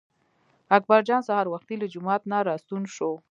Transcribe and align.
اکبر 0.77 0.99
جان 1.07 1.21
سهار 1.27 1.47
وختي 1.53 1.75
له 1.79 1.85
جومات 1.93 2.21
نه 2.31 2.37
راستون 2.49 2.83
شو. 2.95 3.11